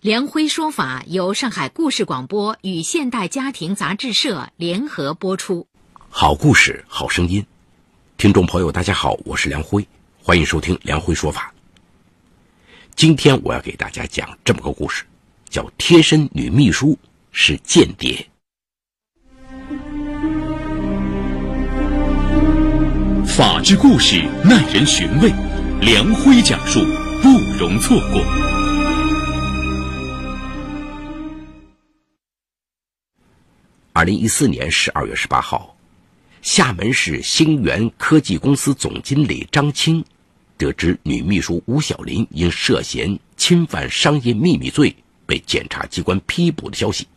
[0.00, 5.66] 梁辉说法由上海故事广播与现代家庭杂志社联合播出。
[6.08, 7.44] 好故事，好声音，
[8.16, 9.84] 听众朋友，大家好，我是梁辉，
[10.22, 11.52] 欢迎收听梁辉说法。
[12.94, 15.02] 今天我要给大家讲这么个故事，
[15.50, 16.96] 叫《贴身女秘书
[17.32, 18.24] 是间谍》。
[23.26, 25.32] 法治故事耐人寻味，
[25.80, 26.78] 梁辉讲述
[27.20, 27.28] 不
[27.58, 28.57] 容错过。
[33.98, 35.76] 二零一四年十二月十八号，
[36.40, 40.04] 厦门市星源科技公司总经理张青
[40.56, 44.94] 得知女秘书吴小林因涉嫌侵犯商业秘密罪
[45.26, 47.08] 被检察机关批捕的消息，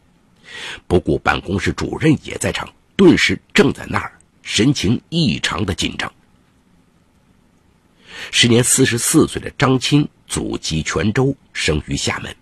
[0.88, 6.12] 不顾办公室主任也在场，顿时正在那儿，神情异常的紧张。
[8.32, 12.36] 时年四十四岁的张青，祖籍泉州，生于厦门。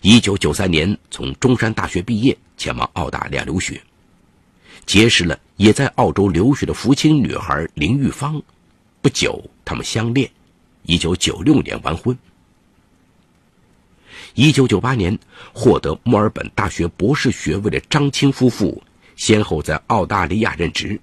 [0.00, 3.80] 一九九三年从中山大学毕业，前往澳大利亚留学，
[4.86, 8.42] 结识了也在澳洲留学的福清女孩林玉芳。
[9.00, 10.28] 不久，他们相恋。
[10.84, 12.16] 一九九六年完婚。
[14.34, 15.16] 一九九八年
[15.52, 18.82] 获得墨尔本大学博士学位的张青夫妇，
[19.14, 21.00] 先后在澳大利亚任职。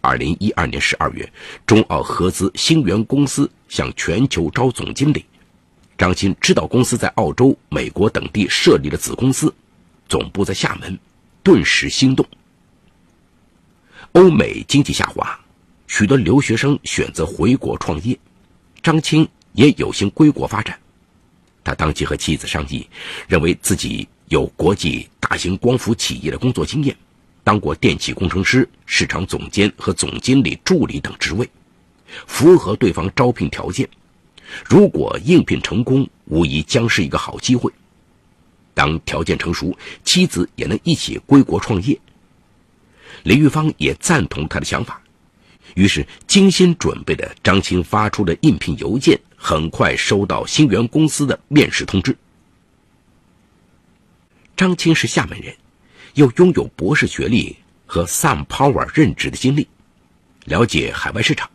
[0.00, 1.30] 二零一二年十二月，
[1.66, 5.24] 中澳合资星源公司向全球招总经理。
[5.98, 9.52] 张青知道公司在澳洲、美国等地设立了子公司，
[10.08, 10.98] 总部在厦门，
[11.42, 12.26] 顿时心动。
[14.12, 15.38] 欧美经济下滑，
[15.86, 18.18] 许多留学生选择回国创业，
[18.82, 20.78] 张青也有心归国发展。
[21.64, 22.86] 他当即和妻子商议，
[23.26, 26.94] 认为自己有国际大型光伏企业的工作经验，
[27.42, 31.48] 当过电气工程师、市场总监和总经理助理等职位，
[32.26, 33.88] 符合对方招聘条件。
[34.64, 37.72] 如果应聘成功，无疑将是一个好机会。
[38.74, 41.98] 当条件成熟，妻子也能一起归国创业。
[43.22, 45.00] 林玉芳也赞同他的想法，
[45.74, 52.16] 于是精心准备的张青发出的应聘邮件，很快收到新源公司的面试通知。
[54.56, 55.54] 张青是厦门人，
[56.14, 57.56] 又拥有博士学历
[57.86, 59.66] 和 Sun Power 任职的经历，
[60.44, 61.48] 了解海外市场。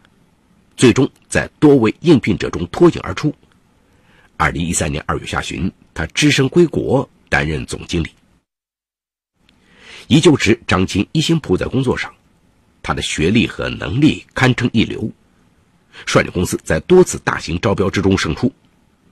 [0.75, 3.33] 最终在多位应聘者中脱颖而出。
[4.37, 8.09] 二零一三年二月下旬，他只身归国，担任总经理。
[10.07, 12.11] 一就职，张青一心扑在工作上，
[12.81, 15.09] 他的学历和能力堪称一流，
[16.07, 18.51] 率领公司在多次大型招标之中胜出，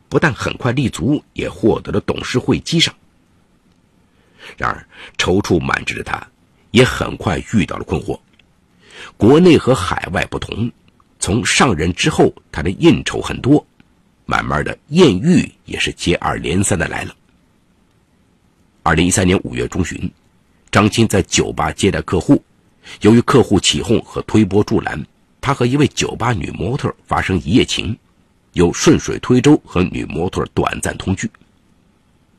[0.10, 2.94] 不但很快立足，也获得了董事会机上。
[4.58, 4.88] 然而，
[5.18, 6.28] 踌躇满志的他，
[6.72, 8.20] 也很快遇到了困惑。
[9.16, 10.72] 国内和海外不同。
[11.20, 13.66] 从上任之后，他的应酬很多，
[14.26, 17.14] 慢慢的艳遇也是接二连三的来了。
[18.84, 20.10] 二零一三年五月中旬，
[20.72, 22.42] 张青在酒吧接待客户，
[23.02, 25.06] 由于客户起哄和推波助澜，
[25.42, 27.96] 他和一位酒吧女模特发生一夜情，
[28.54, 31.30] 又顺水推舟和女模特短暂同居。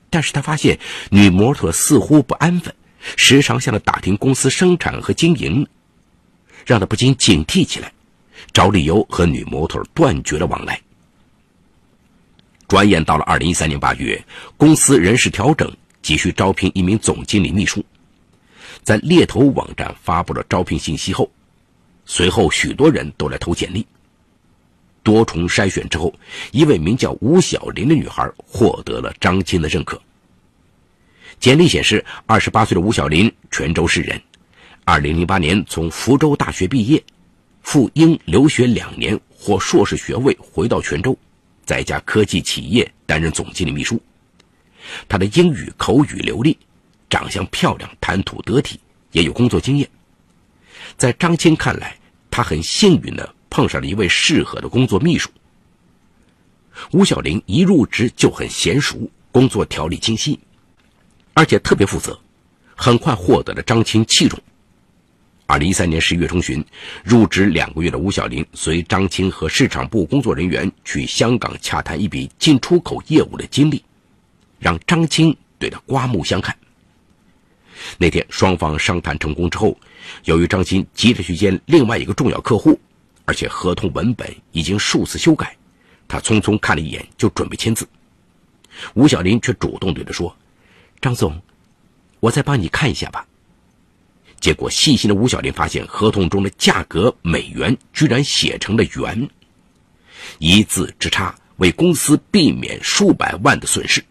[0.08, 0.76] 但是他发现
[1.10, 2.74] 女模特似乎不安分，
[3.16, 5.68] 时常向他打听公司生产和经营，
[6.64, 7.92] 让他不禁警惕起来。
[8.52, 10.80] 找理由和女模特断绝了往来。
[12.68, 14.22] 转眼到了二零一三年八月，
[14.56, 15.70] 公司人事调整，
[16.02, 17.84] 急需招聘一名总经理秘书。
[18.82, 21.30] 在猎头网站发布了招聘信息后，
[22.04, 23.86] 随后许多人都来投简历。
[25.02, 26.14] 多重筛选之后，
[26.52, 30.00] 一位名叫吴小林的女孩获得了张青的认可。
[31.38, 34.20] 简历显示，二十八岁的吴小林，泉州市人，
[34.84, 37.03] 二零零八年从福州大学毕业。
[37.62, 41.16] 赴英留学两年，获硕士学位，回到泉州，
[41.65, 44.01] 在一家科技企业担任总经理秘书。
[45.09, 46.57] 他的英语口语流利，
[47.09, 48.80] 长相漂亮，谈吐得体，
[49.12, 49.89] 也有工作经验。
[50.97, 51.97] 在张青看来，
[52.30, 55.30] 他很幸运的碰上了一位适合的工作秘书。
[56.92, 60.41] 吴小玲一入职就很娴熟，工作条理清晰，
[61.34, 62.18] 而且特别负责，
[62.74, 64.41] 很快获得了张青器重。
[65.50, 66.64] 二零一三年十一月中旬，
[67.02, 73.84] 入职两个月的吴小林随张青和市场部工作人员去香港洽谈一笔进出口业务的经历，
[74.60, 76.56] 让张青对他刮目相看。
[77.98, 79.76] 那天双方商谈成功之后，
[80.22, 82.78] 由于张青急着去见另外一个重要客户，
[83.24, 85.56] 而且合同文本已经数次修改，
[86.06, 87.88] 他匆匆看了一眼就准备签字。
[88.94, 90.32] 吴小林却主动对他说
[91.03, 91.42] ：“张总，
[92.20, 93.26] 我再帮你看一下吧。”
[94.41, 99.28] 结果细心的吴小林发现，合同中的价格美元居然写成了元，
[100.39, 104.03] 一字之差为公司避免数百万的损失。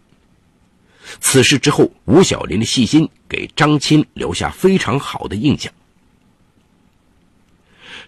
[1.20, 5.72] 此事之后，吴小林的细心给张钦留下非常好的印象。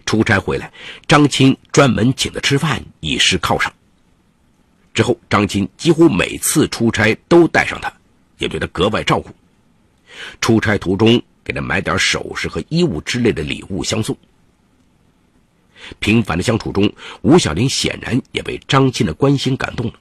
[0.05, 0.71] 出差回来，
[1.07, 3.71] 张钦专门请他吃饭，以示犒赏。
[4.93, 7.91] 之后，张钦几乎每次出差都带上他，
[8.37, 9.29] 也对他格外照顾。
[10.39, 14.17] 出差途中，给他买点首饰和衣物之类的礼物相送。
[15.99, 16.91] 平凡的相处中，
[17.21, 19.93] 吴小林显然也被张钦的关心感动了。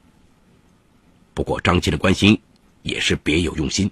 [1.35, 2.41] 不过，张钦的关心。
[2.85, 3.89] 也是别有用心，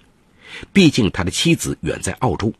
[0.73, 2.53] 毕竟他的妻子远在澳洲，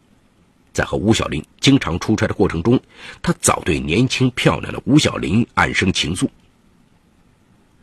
[0.71, 2.79] 在和吴小林经常出差的过程中，
[3.21, 6.29] 他早对年轻漂亮的吴小林暗生情愫。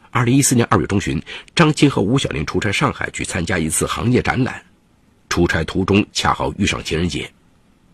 [0.08, 1.22] 二零一四年二月中旬，
[1.54, 4.64] 张青和吴小林出差上海去参加一次行业展览，
[5.28, 7.30] 出差途中恰好遇上情人节，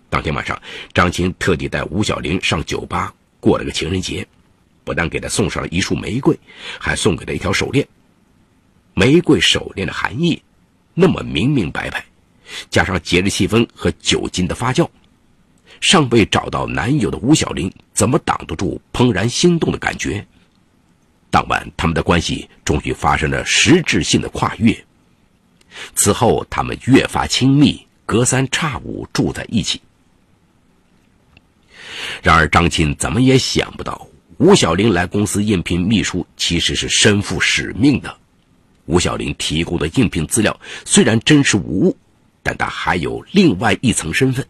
[0.09, 0.61] 当天晚上，
[0.93, 4.27] 张青特地带吴小玲上酒吧过了个情人节，
[4.85, 6.39] 不但给她送上了一束玫瑰，
[6.79, 7.87] 还送给她一条手链。
[8.95, 10.41] 玫瑰手链的含义，
[10.95, 12.05] 那么明明白白，
[12.71, 14.89] 加上节日气氛和酒精的发酵，
[15.81, 20.25] 尚未找到男友的吴小玲怎么挡得住怦然心动的感觉？
[21.31, 24.73] 当晚，他们的关系终于发生了实质性的跨越。
[25.95, 29.81] 此后，他们越发亲密，隔三差五住在一起。
[32.23, 34.07] 然而，张钦怎么也想不到，
[34.39, 38.17] 吴小玲来公司应聘秘书，其实是身负使命的。
[38.87, 41.97] 吴小林提供的应聘资料虽然真实无误，
[42.43, 44.47] 但他还有另外一层身份，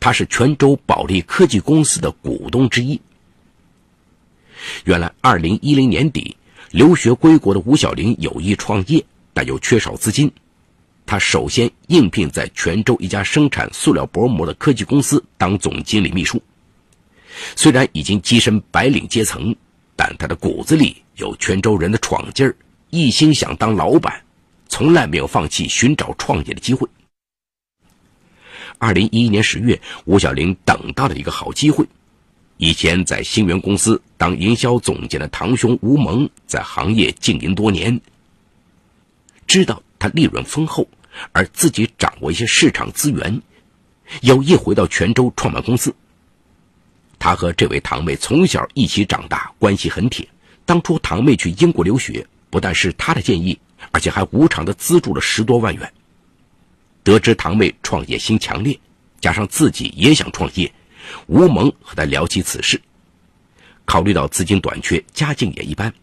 [0.00, 3.00] 他是泉州保利科技公司的股东之一。
[4.84, 6.36] 原来，二零一零年底
[6.70, 10.30] 留学归国的吴小林有意创业，但又缺少资金，
[11.06, 16.42] 他首先应聘在泉州一家生产塑料薄膜的科技公司当总经理秘书。
[17.56, 19.54] 虽然已经跻身白领阶层，
[19.96, 22.54] 但他的骨子里有泉州人的闯劲儿。
[22.90, 24.20] 一心想当老板，
[24.68, 26.88] 从来没有放弃寻找创业的机会。
[28.78, 31.86] 二零一一年十月，吴小玲等到了一个好机会。
[32.56, 37.98] 以前在新源公司当营销总监的堂兄吴蒙，在行业经营多年，
[39.50, 40.86] 知道他利润丰厚，
[41.32, 43.42] 而自己掌握一些市场资源，
[44.22, 45.92] 有意回到泉州创办公司。
[47.18, 50.28] 他和这位堂妹从小一起长大，关系很铁。
[50.64, 52.24] 当初堂妹去英国留学。
[52.48, 53.58] 不但是他的建议，
[53.92, 55.92] 而且还无偿的资助了十多万元。
[57.04, 58.78] 得知堂妹创业心强烈，
[59.20, 60.72] 加上自己也想创业，
[61.26, 62.80] 吴蒙和他聊起此事。
[63.84, 65.94] 考虑到资金短缺，家境也一般，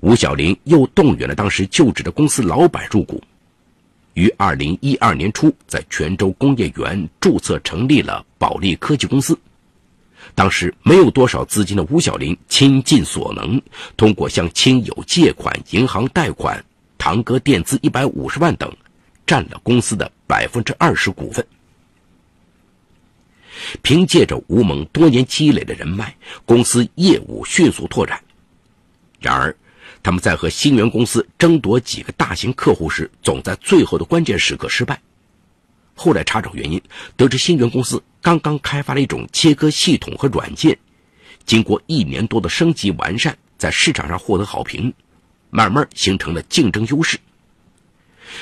[0.00, 3.22] 吴小林又动员了当时就职的公司老板入股，
[4.14, 9.38] 于二零一二年初在泉州工业园注册成立了保利科技公司。
[10.34, 13.60] 当时没有多少资金的吴小林倾尽所能，
[13.96, 16.64] 通过向亲友借款、银行贷款、
[16.96, 18.72] 堂哥垫资一百五十万等，
[19.26, 21.44] 占了公司的百分之二十股份。
[23.82, 28.20] 凭借着吴猛多年积累的人脉，公司业务迅速拓展。
[29.20, 29.54] 然而，
[30.02, 35.00] 他们在和新源公司争夺几个大型客户时，总在最后的关键时刻失败。
[35.94, 36.82] 后来查找原因，
[37.16, 40.76] 得知新源公司刚刚开发了一种切割系统和软件，
[41.44, 44.92] 经过一年多的升级完善，在市场上获得好评，
[45.50, 47.16] 慢慢形成了竞争优势。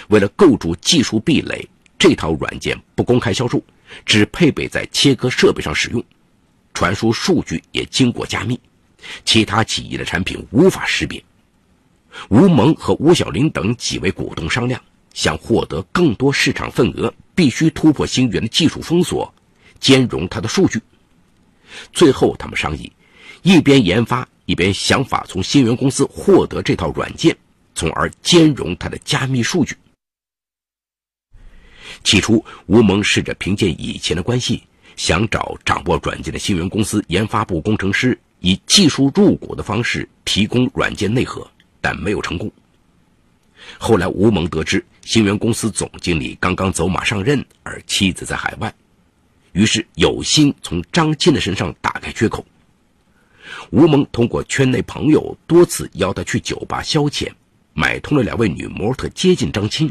[0.09, 3.63] 为了构筑技术壁垒，这套软件不公开销售，
[4.07, 6.03] 只配备在切割设备上使用，
[6.73, 8.59] 传输数据也经过加密，
[9.27, 11.23] 其他企业的产品无法识别。
[12.29, 14.81] 吴蒙和吴小林等几位股东商量。
[15.13, 19.35] 想获得更多市场份额，必须突破星源的技术封锁，
[19.81, 20.81] 兼容它的数据。
[21.93, 22.91] 最后，他们商议，
[23.43, 27.37] 一边研发，一边想法从星源公司获得这套软件，
[27.75, 29.77] 从而兼容它的加密数据。
[32.05, 34.63] 起初，吴蒙试着凭借以前的关系，
[34.97, 41.51] 想找掌握软件的星源公司研发部工程师，以技术入股的方式提供软件内核，
[41.81, 42.51] 但没有成功。
[43.79, 48.73] 后来，吴蒙得知星源公司总经理刚刚走马上任，而妻子在海外，
[49.53, 52.45] 于是有心从张钦的身上打开缺口。
[53.71, 57.29] 吴蒙通过圈内朋友多次邀他去酒吧消遣，
[57.75, 59.91] 买通了两位女模特接近张钦。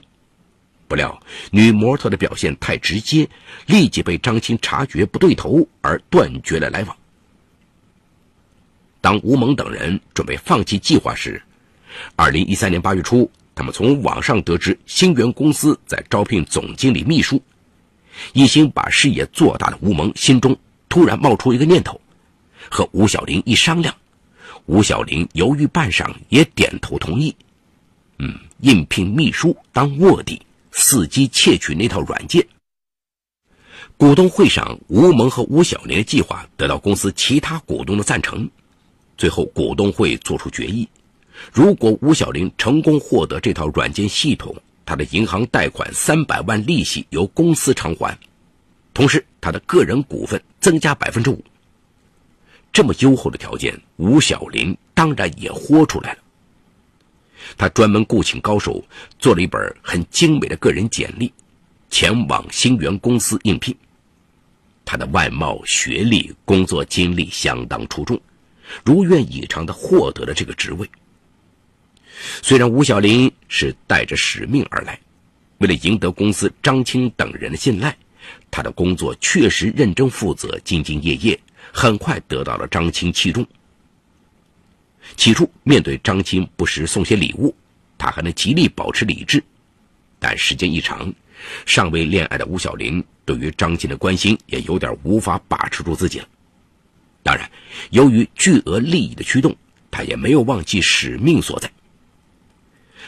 [0.87, 3.29] 不料女模特的表现太直接，
[3.67, 6.97] 立即被张青察觉不对头而断绝了来往。
[8.99, 11.41] 当吴蒙等人准备放弃计划时，
[12.15, 17.41] 二零一三年八月初，他们从网上得知星源公司在招聘总经理秘书。
[18.33, 20.57] 一心把事业做大的吴蒙心中
[20.89, 21.99] 突然冒出一个念头，
[22.69, 23.95] 和吴小玲一商量，
[24.65, 27.35] 吴小玲犹豫半晌也点头同意。
[28.17, 30.41] 嗯，应聘秘书当卧底，
[30.73, 32.45] 伺机窃取那套软件。
[33.95, 38.49] 股东会上，吴蒙和吴小玲的计划得到公司其他股东的赞成。
[39.17, 40.87] 最后，股东会作出决议：
[41.53, 44.55] 如果吴小玲成功获得这套软件系统，
[44.85, 48.17] 他的银行贷款三百万利息由公司偿还，
[48.93, 51.43] 同时他的个人股份增加百分之五。
[52.71, 56.19] 这么优厚的条件，吴小林当然也豁出来了。
[57.57, 58.83] 他专门雇请高手
[59.17, 61.33] 做了一本很精美的个人简历，
[61.89, 63.75] 前往星源公司应聘。
[64.85, 68.19] 他的外貌、学历、工作经历相当出众，
[68.83, 70.89] 如愿以偿的获得了这个职位。
[72.41, 74.99] 虽然吴小林是带着使命而来，
[75.59, 77.95] 为了赢得公司张青等人的信赖，
[78.51, 81.39] 他的工作确实认真负责、兢兢业业，
[81.71, 83.45] 很快得到了张青器重。
[85.15, 87.55] 起初，面对张青不时送些礼物，
[87.97, 89.43] 他还能极力保持理智，
[90.19, 91.11] 但时间一长，
[91.65, 96.27] 尚未恋爱的吴小林对于张青的关心也有点无法把持住自己了。
[97.23, 97.49] 当然，
[97.91, 99.55] 由于巨额利益的驱动，
[99.89, 101.69] 他也没有忘记使命所在。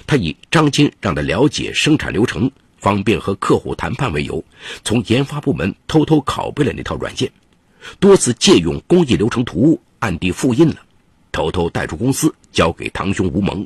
[0.07, 4.43] 他以张金让他了解生产流程、方便和客户谈判为由，
[4.83, 7.31] 从研发部门偷偷拷贝了那套软件，
[7.99, 10.77] 多次借用工艺流程图暗地复印了，
[11.31, 13.65] 偷偷带出公司交给堂兄吴蒙。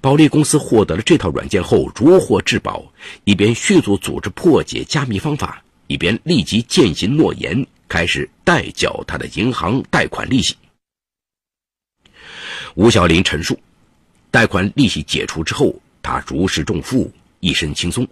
[0.00, 2.84] 保利公司获得了这套软件后如获至宝，
[3.24, 10.56] 一边迅速组织破解加密方法，一边立即践行诺言，开始代缴他的银行贷款利息。
[12.74, 13.56] 吴小林陈述。
[14.30, 18.06] 贷款利息解除之后，他如释重负，一身轻松。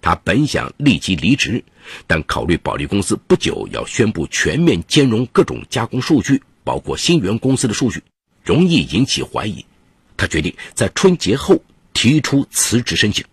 [0.00, 1.64] 他本想立即离职，
[2.06, 8.02] 但考虑保利公司不久要宣布全面兼容各种加工数据，包括新源公司的数据，
[8.44, 9.64] 容易引起怀疑。
[10.16, 11.60] 他决定在春节后
[11.92, 13.24] 提出辞职申请。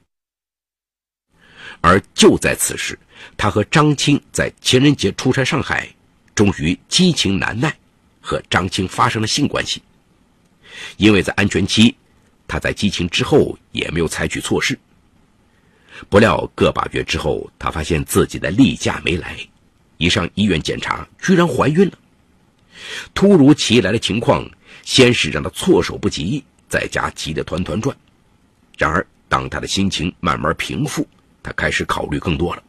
[1.81, 2.97] 而就在此时，
[3.37, 5.93] 他和张青在情人节出差上海，
[6.33, 7.75] 终于激情难耐，
[8.19, 9.81] 和张青发生了性关系。
[10.97, 11.95] 因为在安全期。
[12.45, 14.77] 他在激情之后也没有采取措施。
[16.09, 19.35] 不料个把月之后，他发现自己的例假没来，
[19.97, 21.97] 一上医院检查，居然怀孕了。
[23.13, 24.47] 突如其来的情况，
[24.83, 27.95] 先是让他措手不及，在家急得团团转。
[28.77, 31.07] 然而，当他的心情慢慢平复，
[31.41, 32.61] 他开始考虑更多了。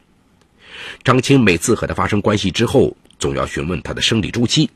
[1.02, 4.70] 张青每次和他发生关系之后，总要询问他的生理周期，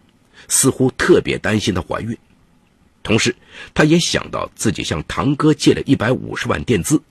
[0.49, 2.19] 似乎特别担心她怀孕。
[3.09, 3.35] 同时，
[3.73, 7.03] 他也想到自己向堂哥借了一百五十万垫资，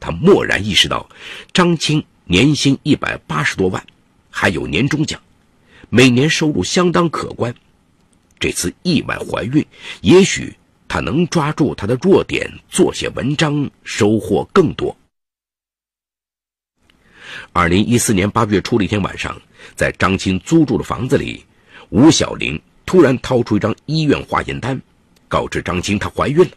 [0.00, 1.08] 他蓦然意识到，
[1.52, 3.86] 张青年薪一百八十多万，
[4.30, 5.22] 还有年终奖，
[5.90, 7.54] 每年收入相当可观。
[8.40, 9.64] 这次意外怀孕，
[10.00, 10.52] 也许
[10.88, 14.96] 他能抓住他的弱点，做些文章，收获更多。
[17.52, 19.40] 二零一四年八月初的一天晚上，
[19.76, 21.44] 在张青租住的房子里，
[21.90, 22.60] 吴小玲。
[22.88, 24.80] 突然掏出一张医院化验单，
[25.28, 26.50] 告知张青她怀孕了，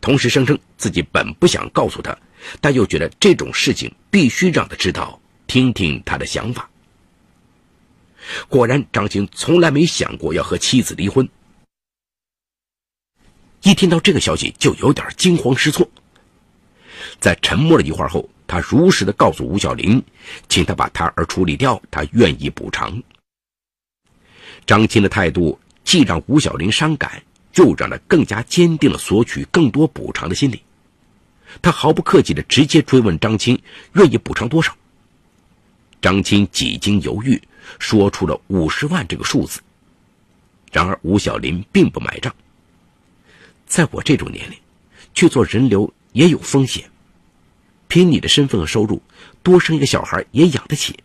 [0.00, 2.16] 同时声称自己本不想告诉她，
[2.60, 6.68] 但又觉得这种事情必须让她知道，听听她的想法。
[8.48, 11.28] 果然，张青从来没想过要和妻子离婚。
[13.62, 15.88] 一听到这个消息，就有点惊慌失措。
[17.20, 20.02] 在沉默了一会儿后，他如实的告诉吴小林，
[20.48, 23.00] 请他把胎儿处理掉，他愿意补偿。
[24.66, 27.22] 张青的态度既让吴小玲伤感，
[27.54, 30.62] 又让他更加坚定了索取更多补偿的心理。
[31.60, 33.60] 他毫不客气地直接追问张青
[33.94, 34.76] 愿意补偿多少。
[36.00, 37.40] 张青几经犹豫，
[37.78, 39.60] 说出了五十万这个数字。
[40.72, 42.34] 然而吴小林并不买账。
[43.66, 44.58] 在我这种年龄，
[45.14, 46.90] 去做人流也有风险。
[47.88, 49.02] 凭你的身份和收入，
[49.42, 50.98] 多生一个小孩也养得起。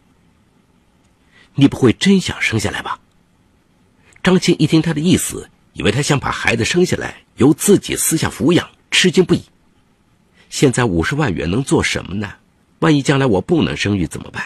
[1.56, 3.00] 你不会真想生下来吧？
[4.24, 9.44] 张青一听他的意思，以为他想把孩子生下来，由自己私下抚养，吃惊不已。
[10.50, 12.34] 现在五十万元能做什么呢？
[12.80, 14.44] 万一将来我不能生育怎么办？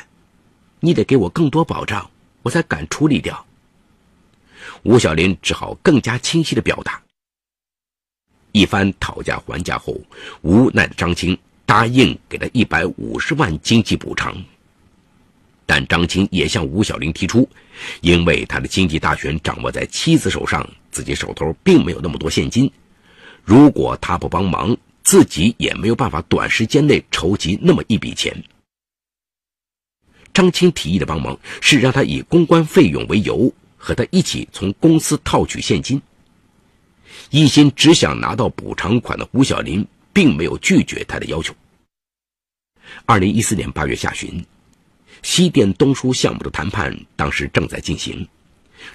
[0.81, 2.11] 你得给我更多保障，
[2.41, 3.45] 我才敢处理掉。
[4.83, 7.01] 吴小林只好更加清晰的表达：
[8.51, 9.97] 一番讨价还价后，
[10.41, 14.35] 无奈的张青答应给了一百五十万经济补偿。
[15.65, 17.47] 但张青也向吴小林提出，
[18.01, 22.71] 因为他的经济大权掌握在妻子手上，自己手头并没有那么多现金。
[23.43, 28.43] 如果他不帮忙，自己也没有办法短时间内筹集那么一笔钱。
[30.33, 36.01] 张青提议的帮忙是让他以公关费用为由，和他一起从公司套取现金。
[37.29, 41.53] 一心只想拿到补偿款的吴小林，并没有拒绝他的要求。
[43.05, 44.43] 二零一四年八月下旬。
[45.24, 48.27] 西电东输项目的谈判当时正在进行，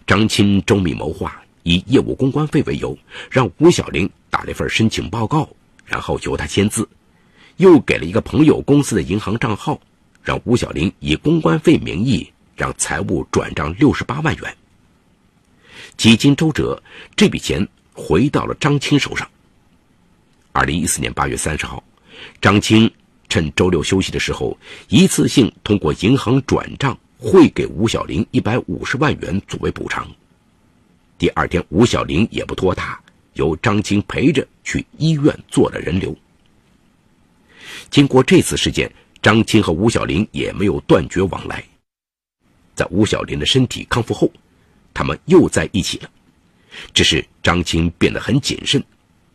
[0.07, 2.97] 张青周密谋划，以业务公关费为由，
[3.29, 5.49] 让吴小玲打了一份申请报告，
[5.85, 6.89] 然后由他签字，
[7.57, 9.81] 又给了一个朋友公司的银行账号，
[10.23, 14.57] 让吴小玲以公关费名义让财务转账六十八万元。
[15.97, 16.81] 几经周折，
[17.17, 19.29] 这笔钱回到了张青手上。
[20.53, 21.83] 二零一四年八月三十号，
[22.41, 22.89] 张青。
[23.29, 24.57] 趁周六休息的时候，
[24.87, 30.09] 一次性通过银行转账汇给吴小玲一百五十万元作为补偿。
[31.19, 33.01] 第二天，吴小玲也不拖沓，
[33.35, 36.15] 由张青陪着去医院做了人流。
[37.91, 38.91] 经过这次事件，
[39.23, 41.65] 张青和吴小玲也没有断绝往来。
[42.75, 44.31] 在吴小玲的身体康复后，
[44.93, 46.11] 他们又在一起了。
[46.93, 48.83] 只是张青变得很谨慎，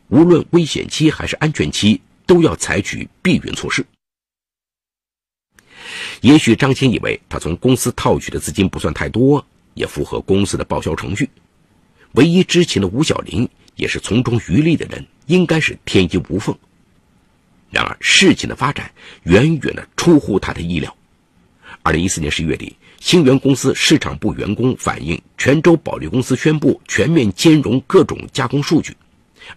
[0.08, 2.00] 无论危险期还是安全期。
[2.24, 3.84] 都要采取避孕措施。
[6.20, 11.28] 也许张青以为他从公司套取的资金不算太多，也符合公司的报销程序。
[12.12, 16.56] 唯一知情的吴小林也是从中渔利的人，应该是天衣无缝。
[17.70, 18.90] 然而事情的发展
[19.22, 20.94] 远远的出乎他的意料。
[21.82, 28.94] 二零一四年十一月底，星源公司市场部员工反映，泉州保利公司宣布全面兼容各种加工数据，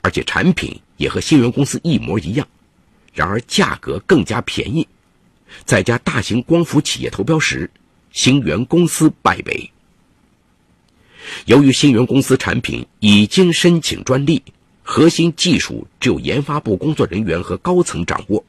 [0.01, 2.47] 而且产品也和星源公司一模一样。
[3.13, 4.87] 然而价格更加便宜，
[5.65, 7.69] 在家大型光伏企业投标时，
[8.11, 9.69] 星源公司败北。
[11.45, 14.41] 由于星源公司产品已经申请专利，
[14.83, 18.43] 核心技术只有研发部工作人员和高层掌握，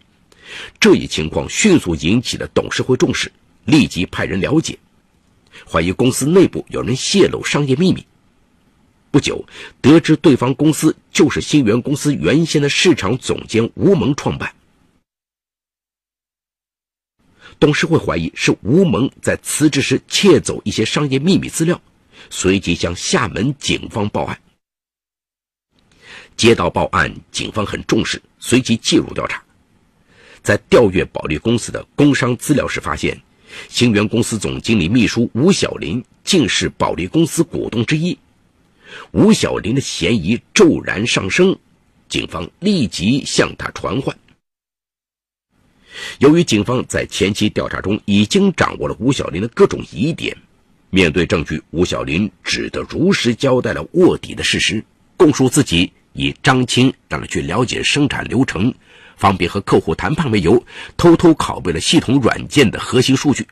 [0.78, 3.30] 这一情况迅速引起了董事会重视，
[3.64, 4.78] 立即派人了解，
[5.70, 8.04] 怀疑公司内部有人泄露商业秘密。
[9.10, 9.42] 不久，
[9.80, 14.52] 得知对方公司就是星源公司原先的市场总监吴蒙创办。
[17.58, 21.80] 董事会怀疑是吴蒙在辞职时窃走一些商业秘密资料，
[22.30, 24.40] 随即向厦门警方报案。
[26.36, 29.42] 接到报案，警方很重视，随即介入调查。
[30.42, 33.20] 在调阅保利公司的工商资料时，发现
[33.68, 38.16] 星源公司总经理秘书吴小林竟是保利公司股东之一。
[39.12, 41.58] 吴小林的嫌疑骤然上升，
[42.08, 44.16] 警方立即向他传唤。
[46.18, 50.36] 由于警方在前期调查中已经掌握了吴小林的各种疑点，
[50.90, 54.82] 面对证据，吴小林只得如实交代了卧底的事实，
[55.16, 58.72] 供述自己以张青让他去了解生产流程，
[59.16, 60.64] 方便和客户谈判为由，
[60.96, 63.46] 偷偷拷贝了系统软件的核心数据，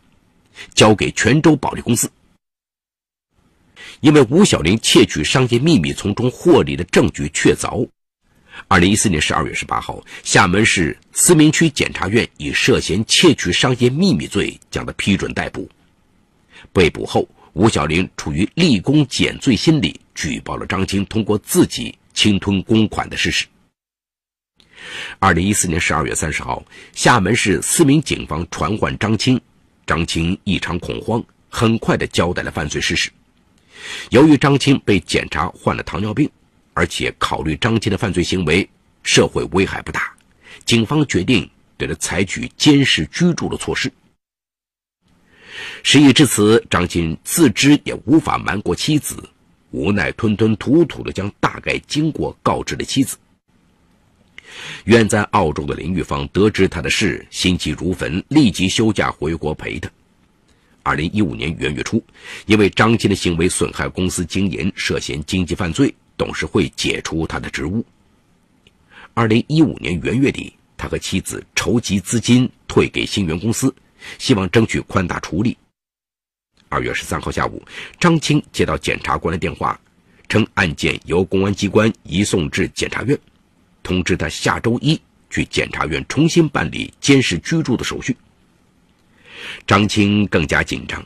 [0.74, 2.10] 交给泉州保利公司。
[4.00, 7.88] 因为吴小林窃取商业秘密从中获利的证据确凿，
[8.68, 15.68] 二零一四年十二月十八号，厦门市思明区检察院以涉嫌窃取商业秘密罪将他批准逮捕。
[16.74, 23.46] 被捕后，吴小林出于立功减罪心理，举报了张青通过自己侵吞公款的事实。
[25.20, 29.40] 二零一四年十二月三十号，厦门市思明警方传唤张青，
[29.86, 33.08] 张青异常恐慌，很快的交代了犯罪事实。
[34.10, 36.28] 由于张青被检查患了糖尿病，
[36.74, 38.68] 而且考虑张青的犯罪行为
[39.04, 40.12] 社会危害不大，
[40.64, 43.90] 警方决定对他采取监视居住的措施。
[45.86, 49.22] 事已至此，张青自知也无法瞒过妻子，
[49.70, 53.18] 无奈吞吞吐吐的将大概经过告知了妻子。
[54.86, 59.88] 远在澳洲的林玉芳得知他的事，心急如焚，立即休假回国陪他。
[60.82, 62.02] 二零一五年元月初，
[62.46, 67.84] 因为张青的行为损害公司经营，涉嫌经济犯罪，董事会解除他的职务。
[69.12, 73.72] 二零一五年元月底，他和妻子筹集资金退给新源公司，
[74.18, 75.54] 希望争取宽大处理。
[76.68, 77.62] 二月十三号下午，
[78.00, 79.78] 张青接到检察官的电话，
[80.28, 83.18] 称案件由公安机关移送至检察院，
[83.82, 85.00] 通知他下周一
[85.30, 88.16] 去检察院重新办理监视居住的手续。
[89.66, 91.04] 张青更加紧张，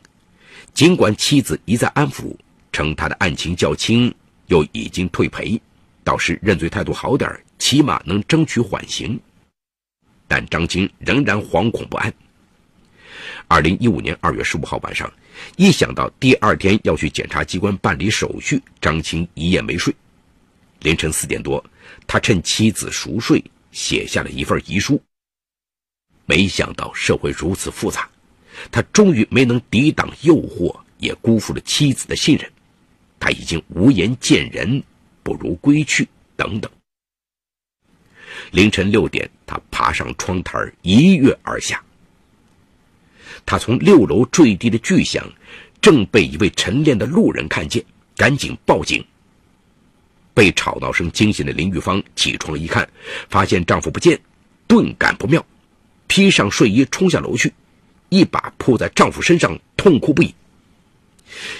[0.73, 2.35] 尽管妻子一再安抚，
[2.73, 4.15] 称他的案情较轻，
[4.47, 5.61] 又已经退赔，
[6.05, 9.19] 倒是认罪态度好点起码能争取缓刑。
[10.27, 12.13] 但张青仍然惶恐不安。
[13.49, 15.11] 二零一五年二月十五号晚上，
[15.57, 19.95] 一想到第二天要去检察机关办理手续，张青一夜没睡。
[20.81, 21.65] 凌晨四点多，
[22.07, 25.03] 他趁妻子熟睡，写下了一份遗书。
[26.27, 28.09] 没想到社会如此复杂，
[28.71, 32.51] 他终于没能抵挡诱惑，也辜负了妻子的信任。
[33.21, 34.83] 他已经无颜见人，
[35.23, 36.09] 不如归去。
[36.37, 36.71] 等等。
[38.53, 41.83] 凌晨六点，他爬上窗台一跃而下。
[43.49, 45.27] 他从六楼坠地的巨响，
[45.81, 47.83] 正被一位晨练的路人看见，
[48.15, 49.03] 赶紧报警。
[50.35, 52.87] 被吵闹声惊醒的林玉芳起床一看，
[53.31, 54.21] 发现丈夫不见，
[54.67, 55.43] 顿感不妙，
[56.07, 57.51] 披上睡衣冲下楼去，
[58.11, 60.35] 一把扑在丈夫身上，痛哭不已。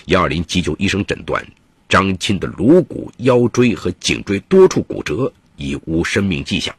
[0.09, 1.43] 幺二零急救医生诊断，
[1.89, 6.75] 张钦的颅骨、腰椎和颈椎多处骨折，已无生命迹象。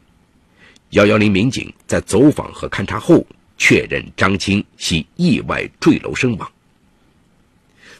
[0.90, 3.26] 幺幺零民警在走访和勘查后，
[3.60, 6.52] 确认张青系意外坠楼身亡。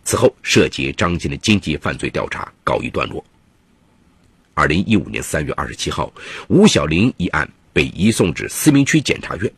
[0.02, 3.22] 此后，涉及张青的经济犯罪调查告一段落。
[4.54, 6.10] 二零一五年三月二十七号，
[6.48, 9.52] 吴小玲一案被移送至思明区检察院。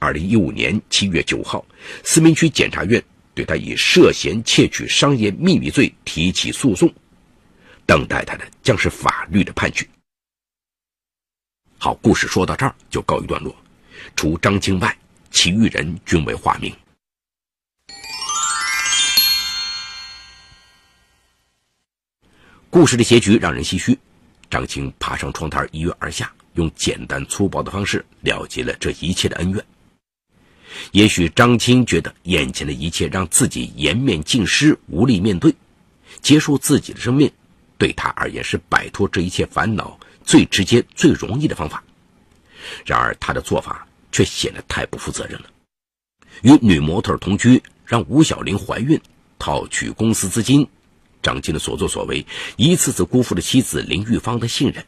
[0.00, 1.64] 二零一五年七月九号，
[2.02, 6.92] 思明区检察院对他以涉嫌窃取商业秘密罪提起诉讼，
[7.86, 9.86] 等待他的将是法律的判决。
[11.78, 13.54] 好，故事说到这儿就告一段落。
[14.16, 14.96] 除张青外，
[15.30, 16.74] 其余人均为化名。
[22.68, 23.98] 故事的结局让人唏嘘。
[24.48, 29.64] 张青爬上窗台，一跃而下，用简单粗暴的方式了结了这一切的恩怨。
[30.92, 35.54] 也许张青觉得眼前的一切让自己颜面尽失，无力面对，
[36.20, 37.32] 结束自己的生命，
[37.78, 41.82] 对他而言是摆脱这一切烦恼最直接、最容易的方法。
[42.84, 45.50] 然而他的做法却显得太不负责任了。
[46.42, 49.00] 与女模特同居，让吴小玲怀孕，
[49.38, 50.66] 套取公司资金。
[51.22, 52.24] 张青的所作所为，
[52.56, 54.82] 一次次辜负了妻子林玉芳的信任。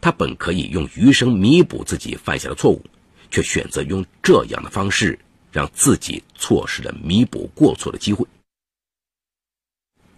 [0.00, 2.84] 他本可以用余生弥补自己犯下的错误，
[3.30, 5.18] 却选择用这样的方式，
[5.50, 8.24] 让自己错失了弥补过错的机会。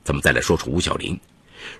[0.04, 1.18] 咱们再来说说吴小林，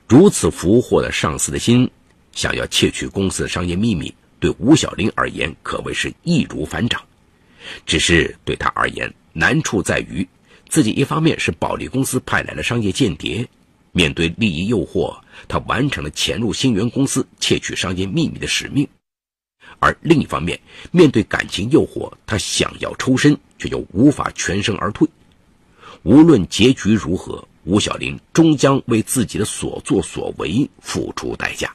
[0.09, 1.91] 如此俘获了上司的心，
[2.33, 7.01] 想要窃取公司的商业秘密，对吴小林而言可谓是易如反掌。
[7.85, 10.27] 只是对他而言，难处在于
[10.69, 13.47] 自己一方面是保利公司派来的商业间谍。
[13.93, 18.87] 面对利益诱惑，他完成了潜入新源公司窃取商业秘密的使命；
[19.81, 20.61] 而另一方面，
[20.93, 25.09] 面对感情诱惑，他想要抽身，却又无法全身而退。
[26.05, 31.75] 无论结局如何，吴小林终将为自己的所作所为付出代价。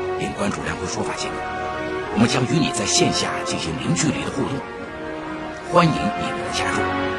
[0.21, 1.33] 并关注梁辉说法节目。
[2.13, 4.53] 我们将与你在线下进行零距离的互动。
[5.71, 7.10] 欢迎你们的加入。